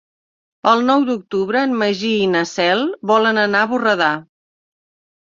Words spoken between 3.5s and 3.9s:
a